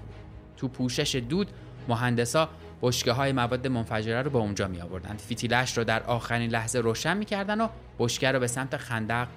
[0.57, 1.51] تو پوشش دود
[1.87, 2.49] مهندسا
[2.81, 7.17] بشکه های مواد منفجره رو به اونجا می آوردند فیتیلش رو در آخرین لحظه روشن
[7.17, 7.67] می‌کردن و
[7.99, 9.27] بشکه رو به سمت خندق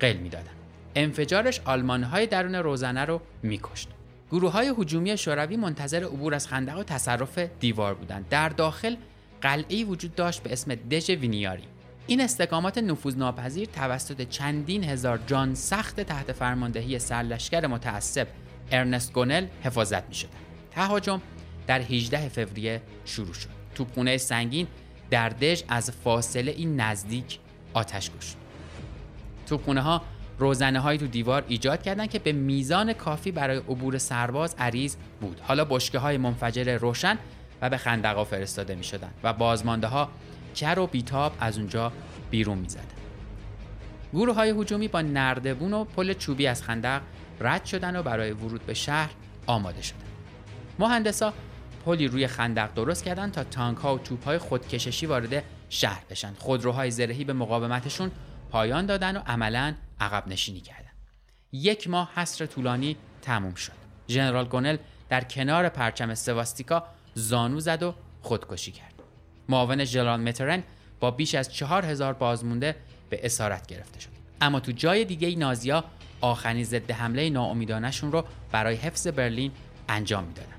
[0.00, 0.56] قل می‌دادند
[0.94, 3.88] انفجارش آلمان های درون روزنه رو میکشت.
[4.30, 8.96] گروه های هجومی شوروی منتظر عبور از خندق و تصرف دیوار بودند در داخل
[9.40, 11.62] قلعه وجود داشت به اسم دژ وینیاری
[12.06, 18.26] این استقامات نفوذناپذیر توسط چندین هزار جان سخت تحت فرماندهی سرلشکر متعصب
[18.72, 20.30] ارنست گونل حفاظت می شدن.
[20.70, 21.20] تهاجم
[21.66, 23.48] در 18 فوریه شروع شد.
[23.74, 24.66] توپخونه سنگین
[25.10, 27.38] در دژ از فاصله این نزدیک
[27.74, 28.36] آتش کشید.
[29.46, 30.02] توپخونه ها
[30.38, 35.40] روزنه های تو دیوار ایجاد کردند که به میزان کافی برای عبور سرباز عریض بود.
[35.40, 37.18] حالا بشکه های منفجر روشن
[37.62, 40.08] و به خندقا فرستاده می شدن و بازمانده ها
[40.54, 41.92] کر و بیتاب از اونجا
[42.30, 42.82] بیرون می زدن.
[44.12, 47.02] گروه های هجومی با نردبون و پل چوبی از خندق
[47.40, 49.10] رد شدن و برای ورود به شهر
[49.46, 49.98] آماده شدن.
[50.78, 51.32] مهندسا
[51.84, 56.32] پلی روی خندق درست کردن تا تانک ها و توپ های خودکششی وارد شهر بشن.
[56.38, 58.10] خودروهای زرهی به مقاومتشون
[58.50, 60.90] پایان دادن و عملا عقب نشینی کردن.
[61.52, 63.72] یک ماه حصر طولانی تموم شد.
[64.08, 64.76] ژنرال گونل
[65.08, 66.84] در کنار پرچم سواستیکا
[67.14, 68.94] زانو زد و خودکشی کرد.
[69.48, 70.62] معاون ژنرال مترن
[71.00, 72.76] با بیش از چهار هزار بازمونده
[73.10, 74.10] به اسارت گرفته شد.
[74.40, 75.84] اما تو جای دیگه نازیا
[76.20, 79.52] آخرین ضد حمله ناامیدانشون رو برای حفظ برلین
[79.88, 80.55] انجام می‌دادن.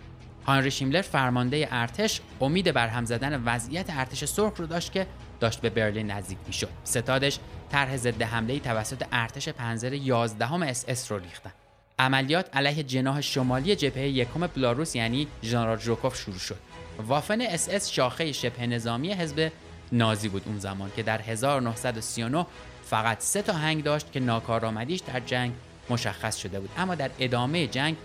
[0.48, 5.08] هاینریش هیملر فرمانده ارتش امید بر هم زدن وضعیت ارتش سرخ رو داشت که
[5.40, 6.70] داشت به برلین نزدیک می‌شد.
[6.84, 7.40] ستادش
[7.72, 11.52] طرح ضد حمله توسط ارتش پنزر 11 اس اس رو ریختن.
[12.00, 16.58] عملیات علیه جناح شمالی جبهه یکم بلاروس یعنی ژنرال جوکوف شروع شد.
[17.00, 19.52] وافن اس اس شاخه شبه نظامی حزب
[19.92, 22.46] نازی بود اون زمان که در 1939
[22.86, 25.54] فقط سه تا هنگ داشت که ناکارآمدیش در جنگ
[25.90, 26.70] مشخص شده بود.
[26.78, 27.96] اما در ادامه جنگ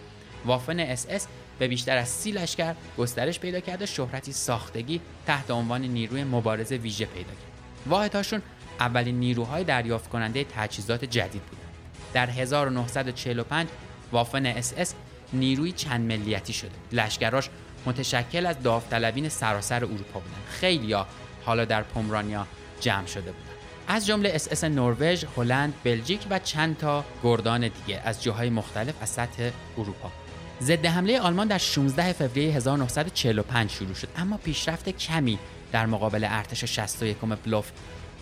[0.45, 1.27] وافن اس اس
[1.63, 7.05] به بیشتر از سی لشکر گسترش پیدا کرده شهرتی ساختگی تحت عنوان نیروی مبارزه ویژه
[7.05, 7.87] پیدا کرد.
[7.87, 8.43] واحدهاشون
[8.81, 11.75] اولین نیروهای دریافت کننده تجهیزات جدید بودند.
[12.13, 13.69] در 1945
[14.13, 14.95] وافن اس اس
[15.33, 17.49] نیروی چند ملیتی شده لشکراش
[17.87, 20.47] متشکل از داوطلبین سراسر اروپا بودند.
[20.49, 21.07] خیلیا
[21.45, 22.47] حالا در پومرانیا
[22.81, 23.57] جمع شده بودند.
[23.89, 28.95] از جمله اس اس نروژ، هلند، بلژیک و چند تا گردان دیگه از جاهای مختلف
[29.03, 30.22] از سطح اروپا.
[30.61, 34.09] ضد حمله آلمان در 16 فوریه 1945 شروع شد.
[34.17, 35.39] اما پیشرفت کمی
[35.73, 37.71] در مقابل ارتش 61 بلوف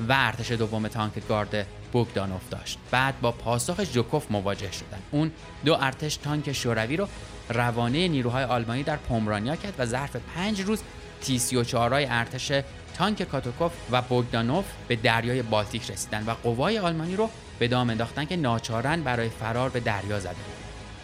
[0.08, 2.78] و ارتش دوم تانک گارد بوگدانوف داشت.
[2.90, 5.02] بعد با پاسخ جوکوف مواجه شدند.
[5.10, 5.30] اون
[5.64, 7.08] دو ارتش تانک شوروی رو
[7.48, 10.80] روانه نیروهای آلمانی در پومرانیا کرد و ظرف پنج روز
[11.20, 12.52] تی 34 ارتش
[12.94, 18.24] تانک کاتوکوف و بوگدانوف به دریای بالتیک رسیدند و قوای آلمانی رو به دام انداختن
[18.24, 20.36] که ناچارن برای فرار به دریا زده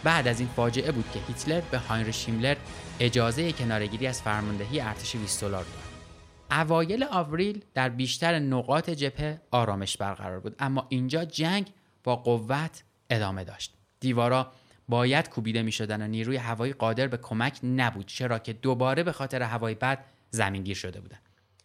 [0.07, 2.55] بعد از این فاجعه بود که هیتلر به هاینریش شیملر
[2.99, 6.59] اجازه کنارگیری از فرماندهی ارتش 20 دلار داد.
[6.59, 13.43] اوایل آوریل در بیشتر نقاط جبهه آرامش برقرار بود اما اینجا جنگ با قوت ادامه
[13.43, 13.73] داشت.
[13.99, 14.51] دیوارا
[14.89, 19.11] باید کوبیده می شدن و نیروی هوایی قادر به کمک نبود چرا که دوباره به
[19.11, 21.21] خاطر هوای بد زمینگیر شده بودند.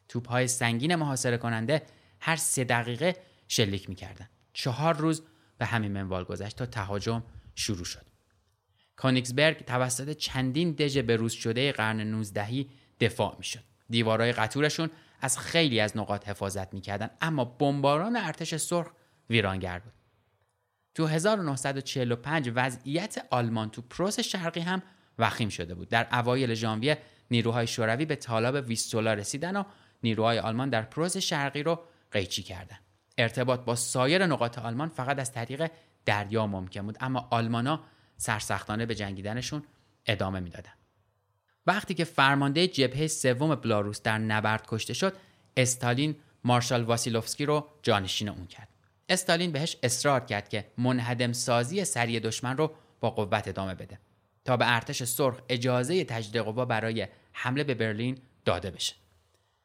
[0.08, 1.82] توپ های سنگین محاصره کننده
[2.20, 3.16] هر سه دقیقه
[3.48, 4.28] شلیک می کردن.
[4.52, 5.22] چهار روز
[5.58, 7.22] به همین منوال گذشت تا تهاجم
[7.54, 8.11] شروع شد.
[8.96, 12.66] کانیکسبرگ توسط چندین دژ بروز شده قرن 19
[13.00, 13.64] دفاع می‌شد.
[13.90, 14.90] دیوارهای قطورشون
[15.20, 18.90] از خیلی از نقاط حفاظت می‌کردن اما بمباران ارتش سرخ
[19.30, 19.92] ویرانگر بود.
[20.94, 24.82] تو 1945 وضعیت آلمان تو پروس شرقی هم
[25.18, 25.88] وخیم شده بود.
[25.88, 26.98] در اوایل ژانویه
[27.30, 29.64] نیروهای شوروی به تالاب ویستولا رسیدن و
[30.02, 31.80] نیروهای آلمان در پروس شرقی رو
[32.10, 32.80] قیچی کردند.
[33.18, 35.70] ارتباط با سایر نقاط آلمان فقط از طریق
[36.04, 37.80] دریا ممکن بود اما آلمانا
[38.22, 39.62] سرسختانه به جنگیدنشون
[40.06, 40.72] ادامه می‌دادن.
[41.66, 45.16] وقتی که فرمانده جبهه سوم بلاروس در نبرد کشته شد
[45.56, 48.68] استالین مارشال واسیلوفسکی رو جانشین اون کرد.
[49.08, 53.98] استالین بهش اصرار کرد که منهدم سازی سری دشمن رو با قوت ادامه بده
[54.44, 58.94] تا به ارتش سرخ اجازه تجدید قوا برای حمله به برلین داده بشه.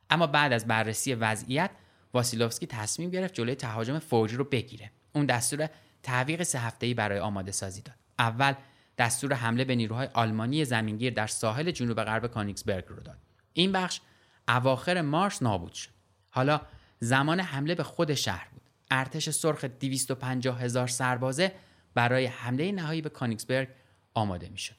[0.09, 1.71] اما بعد از بررسی وضعیت
[2.13, 4.91] واسیلوفسکی تصمیم گرفت جلوی تهاجم فوری رو بگیره.
[5.13, 5.69] اون دستور
[6.03, 7.95] تعویق سه هفته‌ای برای آماده سازی داد.
[8.19, 8.53] اول
[8.97, 13.17] دستور حمله به نیروهای آلمانی زمینگیر در ساحل جنوب غرب کانیکسبرگ رو داد
[13.53, 14.01] این بخش
[14.47, 15.89] اواخر مارس نابود شد
[16.29, 16.61] حالا
[16.99, 18.61] زمان حمله به خود شهر بود
[18.91, 21.55] ارتش سرخ 250 هزار سربازه
[21.93, 23.69] برای حمله نهایی به کانیکسبرگ
[24.13, 24.75] آماده می شد.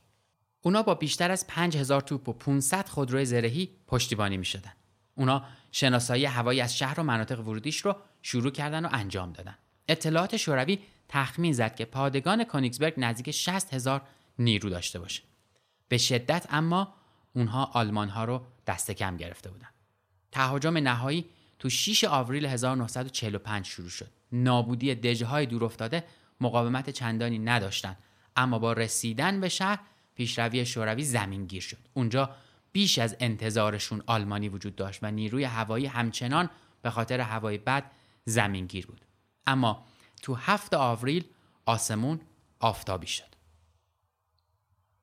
[0.61, 4.73] اونا با بیشتر از 5000 توپ و 500 خودروی زرهی پشتیبانی می شدن.
[5.15, 9.55] اونا شناسایی هوایی از شهر و مناطق ورودیش رو شروع کردن و انجام دادن.
[9.89, 10.79] اطلاعات شوروی
[11.09, 14.03] تخمین زد که پادگان کانیکسبرگ نزدیک 60 هزار
[14.39, 15.23] نیرو داشته باشه.
[15.89, 16.95] به شدت اما
[17.35, 19.69] اونها آلمان ها رو دست کم گرفته بودن.
[20.33, 21.25] تهاجم نهایی
[21.59, 24.11] تو 6 آوریل 1945 شروع شد.
[24.33, 26.05] نابودی دژه های دور افتاده
[26.41, 27.99] مقاومت چندانی نداشتند
[28.37, 29.79] اما با رسیدن به شهر
[30.15, 31.79] پیشروی شوروی زمینگیر شد.
[31.95, 32.31] اونجا
[32.73, 36.51] بیش از انتظارشون آلمانی وجود داشت و نیروی هوایی همچنان
[36.83, 37.91] به خاطر هوای بد
[38.25, 39.08] زمینگیر بود.
[39.49, 39.85] اما
[40.23, 41.25] تو هفت آوریل
[41.67, 42.21] آسمون
[42.61, 43.25] آفتابی شد.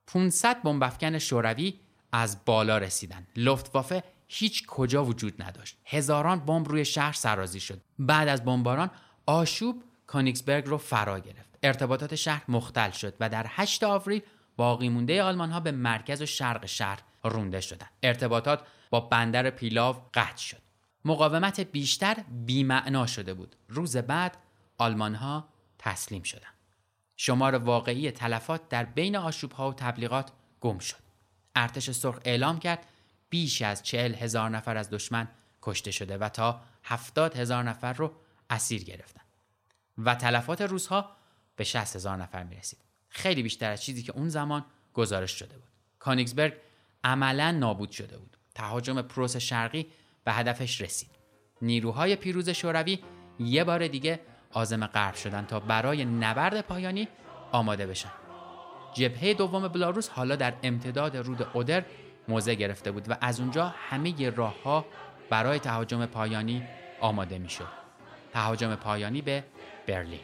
[0.07, 1.79] 500 بمبافکن شوروی
[2.11, 3.27] از بالا رسیدن.
[3.35, 5.77] لفتوافه هیچ کجا وجود نداشت.
[5.85, 7.81] هزاران بمب روی شهر سرازی شد.
[7.99, 8.91] بعد از بمباران
[9.25, 11.49] آشوب کانیکسبرگ رو فرا گرفت.
[11.63, 14.21] ارتباطات شهر مختل شد و در 8 آوریل
[14.57, 17.91] باقی مونده آلمان ها به مرکز و شرق شهر رونده شدند.
[18.03, 20.64] ارتباطات با بندر پیلاو قطع شد.
[21.05, 23.55] مقاومت بیشتر بیمعنا شده بود.
[23.69, 24.37] روز بعد
[24.77, 25.47] آلمان ها
[25.79, 26.53] تسلیم شدند.
[27.17, 30.31] شمار واقعی تلفات در بین آشوب ها و تبلیغات
[30.61, 31.05] گم شد.
[31.55, 32.85] ارتش سرخ اعلام کرد
[33.29, 35.27] بیش از چهل هزار نفر از دشمن
[35.61, 38.11] کشته شده و تا هفتاد هزار نفر رو
[38.49, 39.21] اسیر گرفتن
[39.97, 41.15] و تلفات روزها
[41.55, 42.79] به 60 هزار نفر می رسید.
[43.09, 45.69] خیلی بیشتر از چیزی که اون زمان گزارش شده بود.
[45.99, 46.53] کانیگسبرگ
[47.03, 48.37] عملا نابود شده بود.
[48.55, 49.87] تهاجم پروس شرقی
[50.25, 51.09] به هدفش رسید.
[51.61, 52.99] نیروهای پیروز شوروی
[53.39, 54.19] یه بار دیگه
[54.51, 57.07] آزم غرب شدن تا برای نبرد پایانی
[57.51, 58.11] آماده بشن.
[58.93, 61.83] جبهه دوم بلاروس حالا در امتداد رود اودر
[62.27, 64.85] موضع گرفته بود و از اونجا همه راهها
[65.29, 66.63] برای تهاجم پایانی
[67.01, 67.67] آماده می‌شد.
[68.33, 69.43] تهاجم پایانی به
[69.87, 70.19] برلین.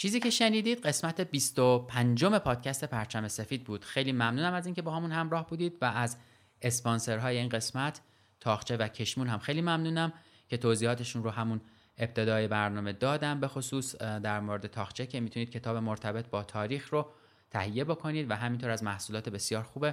[0.00, 3.84] چیزی که شنیدید قسمت 25 پادکست پرچم سفید بود.
[3.84, 6.16] خیلی ممنونم از اینکه با همون همراه بودید و از
[6.62, 8.00] اسپانسرهای این قسمت
[8.40, 10.12] تاخچه و کشمون هم خیلی ممنونم
[10.48, 11.60] که توضیحاتشون رو همون
[11.98, 13.40] ابتدای برنامه دادم.
[13.40, 17.12] به خصوص در مورد تاخچه که می‌تونید کتاب مرتبط با تاریخ رو
[17.50, 19.90] تهیه بکنید و همینطور از محصولات بسیار خوب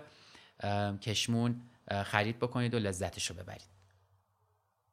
[1.02, 1.62] کشمون
[2.04, 3.68] خرید بکنید و لذتش رو ببرید.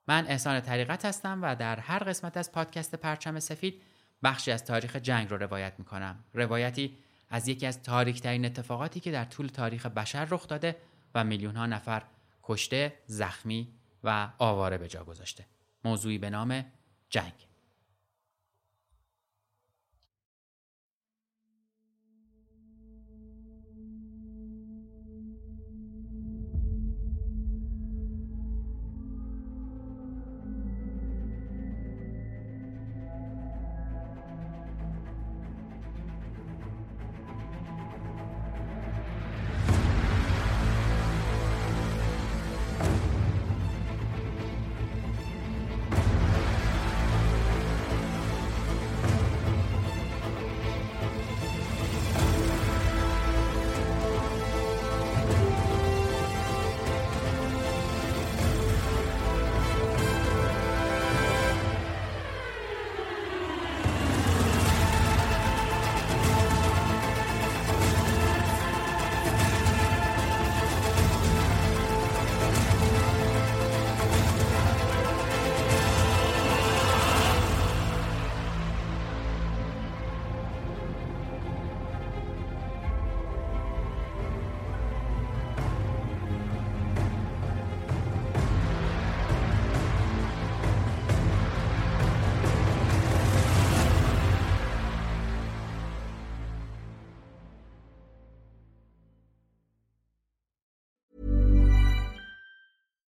[0.08, 3.82] من احسان طریقت هستم و در هر قسمت از پادکست پرچم سفید
[4.25, 6.25] بخشی از تاریخ جنگ رو روایت می‌کنم.
[6.35, 6.97] روایتی
[7.31, 10.77] از یکی از تاریکترین اتفاقاتی که در طول تاریخ بشر رخ داده
[11.14, 12.03] و میلیون ها نفر
[12.43, 13.68] کشته، زخمی
[14.05, 15.45] و آواره به جا گذاشته.
[15.85, 16.64] موضوعی به نام
[17.11, 17.33] جنگ.